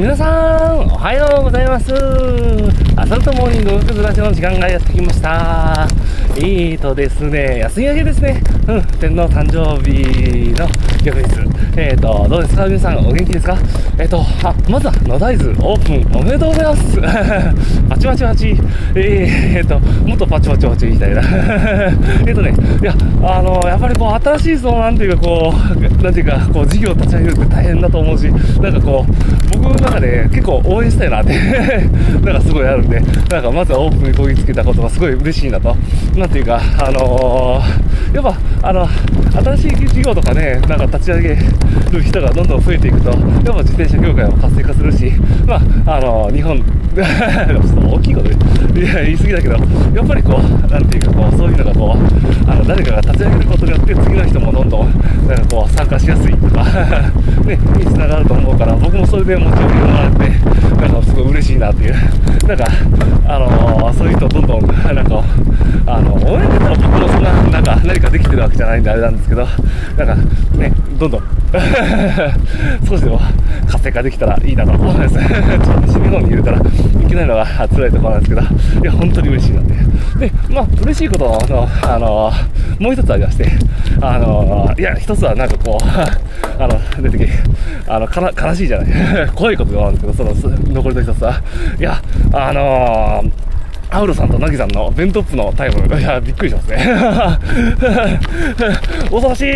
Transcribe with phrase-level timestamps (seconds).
[0.00, 1.92] 皆さん、おはようございます。
[2.96, 5.86] アサルトモーニングクズラジオの時間がやってきました。
[6.36, 8.42] えーとですね、休み明けですね。
[8.66, 10.66] うん、天皇誕生日の
[11.04, 11.59] 翌日。
[11.76, 12.66] えーと、どうですか？
[12.66, 13.56] 皆さん、お元気ですか？
[13.98, 17.00] えーと、あ、まずは、野大豆オープンおめでとうございます。
[17.88, 18.56] パチパチパチ。
[18.94, 21.22] えーと、もっとパチパチパチいきたいな。
[22.26, 22.52] えっとね、
[22.82, 22.92] いや、
[23.22, 25.54] あの、やっぱりこう、新しい、その、なんていうかこ
[26.00, 28.24] う、なんていうか、こう、事業立ち上げるって大変だと思うし、
[28.60, 31.32] なんかこう、僕の中で結構応援したいなって
[32.24, 35.76] なんかすごいあるんで、なんかまずはオープンにこぎつけたことがすごい嬉しいなと。
[36.16, 38.86] なんていうか、あのー、やっぱ、あの、
[39.32, 41.28] 新しい事業とかね、なんか立ち上げ
[41.90, 45.12] る人がどんどん増えていくと、やっぱ自転車業界も活性化するし、
[45.46, 45.54] ま
[45.86, 48.28] あ、あの、日本、ちょっと大きいこと
[48.74, 49.54] 言い過ぎだけど、
[49.94, 54.90] やっぱりこう、なんていうかこう、そういうのがこう、あの、誰かが立ち上げることによって次の人もどんどん、
[55.28, 56.64] なんかこう、参加しやすいとか
[57.46, 60.28] ね、につながると思うから、僕もそれでモチベーションもらって、
[60.80, 61.94] なんかすごい嬉しいなっていう、
[62.48, 62.66] なんか、
[63.26, 65.22] あの、そういう人どんどん、なんか、
[65.86, 66.99] あの、応援ってたら僕
[68.10, 69.46] できてるわけじゃないんであれなんですけど、
[69.96, 70.14] なんか
[70.56, 71.22] ね、どんどん
[72.88, 73.20] 少しでも
[73.68, 75.14] 活性化できたらいいなと思います。
[75.14, 76.62] ちょっと西日本にいるから、い
[77.08, 78.40] けないのが辛いところなんですけど、
[78.82, 79.74] いや、本当に嬉しいなって。
[80.18, 82.32] で、まあ、嬉しいことの、あの、
[82.78, 83.50] もう一つありまして、
[84.00, 85.84] あの、いや、一つはなんかこう、
[86.62, 87.30] あの、出てき、
[87.86, 88.86] あの、かな、悲しいじゃない。
[89.34, 91.40] 怖いことがあるんですけど、その、残りの一つは、
[91.78, 92.00] いや、
[92.32, 93.49] あのー
[93.92, 96.78] アウロさんとナギさんのベントップのタイム、いや、びっくりしますね。
[99.10, 99.54] 恐ろしい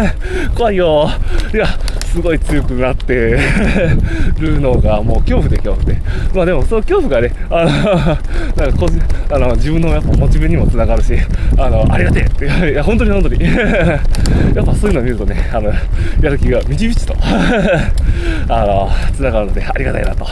[0.56, 1.10] 怖いよ。
[1.52, 1.66] いや、
[2.14, 3.36] すごい強くなって
[4.38, 6.00] るのがもう恐怖で恐怖で。
[6.32, 7.70] まあでもその恐怖がね、あの、
[8.54, 8.86] なんかこ
[9.32, 11.14] あの自分のやっぱモチベにもつながるし、
[11.58, 13.42] あの、ありがてえって、いや、本当に本当に。
[14.54, 17.16] やっぱそういうのを見るとね、あの、やる気がみちみちと
[18.48, 20.24] あの、つながるのでありがたいなと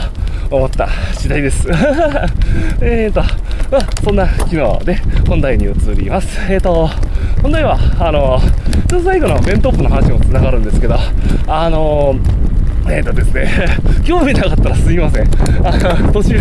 [0.49, 1.67] 思った次第です。
[2.79, 3.21] えーと、
[3.69, 4.95] まあ、そんな昨日で
[5.27, 6.39] 本題に移ります。
[6.49, 6.89] えーと、
[7.41, 8.39] 本題は、あの、
[8.87, 10.95] ちょっと最後の弁当ップの話もつながるんですけど、
[11.47, 12.15] あのの
[12.85, 13.49] えーとですね、
[14.03, 15.27] 興味なかったらすいません。
[15.63, 16.39] あの、途中、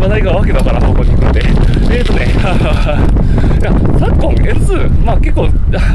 [0.00, 1.42] 話題がわけだから方向に行くんで。
[1.90, 2.26] えーとね、
[3.60, 5.48] いや、昨今 L2、まあ結構、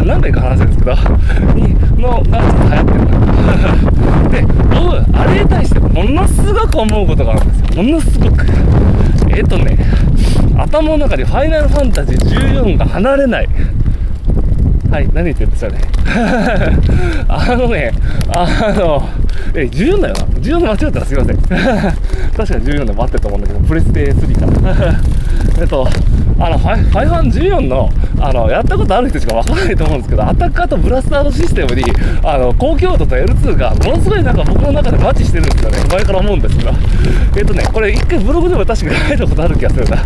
[0.06, 4.30] 何回か話してるんですけど、に、の、がちょっと流行ってるな。
[4.31, 7.84] で、僕、あれに対してものすごく思うことがあるんですよ。
[7.84, 8.46] ものすごく。
[9.30, 9.78] えーとね、
[10.58, 13.50] 頭の中でファイナルファンタジー14が離れない。
[14.91, 15.79] はい、何言ってるんですかね。
[17.29, 17.94] あのね、
[18.28, 19.07] あの、
[19.56, 20.24] え、14だよな。
[20.41, 21.38] 14で間違ったらすいません。
[22.35, 25.00] 確かに14で合ってると思うんだけど、プレステ3か。
[25.62, 25.88] えっと、
[26.44, 31.84] あの、ファイファイファン14の、あの、やったことある人しかわからないと思うんですけど、アタッカーとブラスターのシステムに、
[32.24, 35.78] あの、高強度と L2 が、ものすごいなんか僕の中でマッチしてるんですよね。
[35.91, 36.72] 前から思うんですけど。
[37.38, 39.97] えっとね、これ一回ブログでも確か書いたことある気がするな。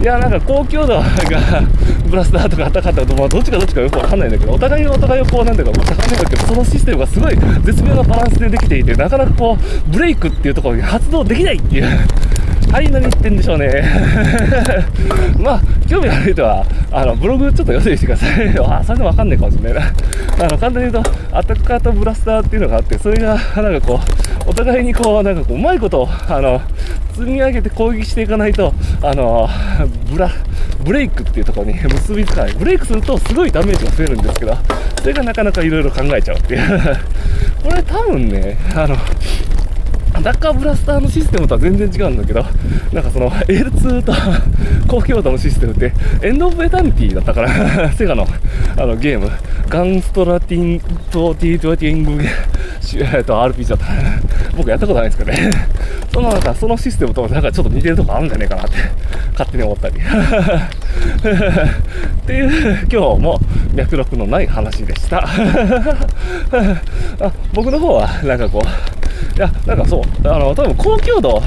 [0.00, 1.02] いや、なんか高強度が、
[2.08, 11.86] ブラスターとかアタッカーとか、まあ、どっちかどっちかよくわかんないんだけど、お互いがお互いをこう、なんていうか、高めるけど、そのシステムがすごい絶妙なバランスでできていて、なかなかこう、ブレイクっていうところに発動できないっていう。
[12.74, 13.84] はい、何言ってんでしょうね。
[15.38, 18.48] まあ、興味ある人は、あの、ブログちょっと読んでみてください。
[18.68, 19.92] あ、それでもわかんないかもしれないな。
[20.44, 24.00] あの、簡単に言うと、アタッカーとブラスターっていうのがあって、それが、なんかこ
[24.44, 26.60] う、お互いにこう、なんかこう、うまいこと、あの、
[27.12, 29.48] 積み上げて攻撃していかないと、あの、
[30.12, 30.28] ブラ、
[30.84, 32.54] ブレイクっていうところに結びつかない。
[32.54, 34.58] ブレイクするとすごいダメージが増えるんですけど、
[35.00, 36.96] それがなかなかいろいろ考えちゃうっていう。
[37.62, 38.96] これ多分ね、あの、
[40.24, 42.42] ダッカブラスターのシステムとは全然違うんだけど、
[42.94, 44.14] なんかその L2 と
[44.88, 45.92] 高強度のシステムって、
[46.22, 48.26] エンド・オブ・エタニティだったから、 セガの
[48.78, 49.30] あのゲーム、
[49.68, 50.80] ガンストラティン
[51.10, 53.84] トティートティング、えっと、RPG だった。
[54.56, 55.50] 僕やったことないんですけどね。
[56.10, 58.76] そのなんか、そのシステムとなんかちょっと似てるとこあるんじゃねえかなって、
[59.32, 59.96] 勝手に思ったり。
[60.00, 60.00] っ
[62.26, 63.38] ていう、今日も
[63.74, 65.18] 脈絡のない話でした。
[67.20, 69.03] あ僕の方は、なんかこう、
[69.36, 71.42] いや、なんかそう、あの、多分高強度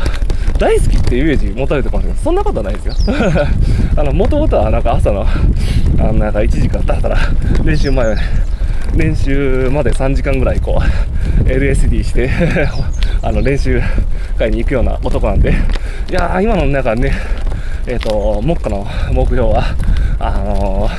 [0.60, 2.24] 大好きっていうイメージ持たれてるかもしれない。
[2.24, 2.94] そんなことはないですよ。
[3.96, 5.26] あの、もともとはなんか朝の、
[6.00, 7.18] あの、なんか1時間だったら、
[7.64, 8.16] 練習前、
[8.96, 12.30] 練習まで3時間ぐらいこう、LSD して
[13.22, 13.82] あの、練習
[14.38, 15.52] 会に行くような男なんで、
[16.10, 17.14] いやー、今の中ね、
[17.86, 19.64] えっ、ー、と、目下の目標は、
[20.20, 20.90] あの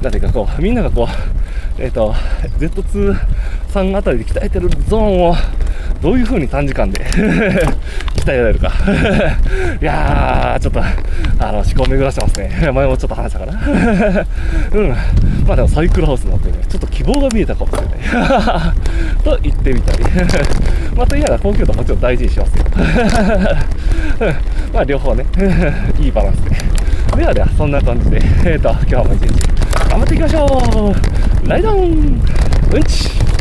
[0.00, 2.14] ー、なんていうかこう、みんながこう、えっ、ー、と、
[2.58, 3.16] Z2
[3.68, 5.36] さんあたりで鍛えてるゾーンを、
[6.04, 7.02] どういう風に短時間で
[8.14, 8.70] 鍛えられるか。
[9.80, 10.82] いやー、ちょっと、
[11.38, 12.50] あの、思考巡らしてますね。
[12.74, 13.58] 前もちょっと話したかな。
[14.72, 14.88] うん。
[15.46, 19.22] まあでもサイクルハウスなんてね、ちょっと希望が見えたかもしれない。
[19.24, 20.04] と言ってみたり。
[20.94, 22.64] まあといえば高級度もちろん大事にしますよ。
[24.74, 25.24] まあ両方ね、
[25.98, 26.50] いいバランスで。
[27.16, 29.54] ではでは、そんな感じで、えっ、と、今日も一日
[29.88, 30.92] 頑張っていきましょ
[31.46, 32.20] うライドン
[32.74, 33.33] うんち